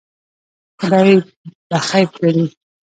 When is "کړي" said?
2.17-2.45